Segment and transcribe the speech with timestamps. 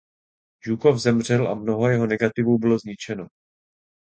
[0.63, 3.27] Žukov zemřel a mnoho jeho negativů bylo zničeno.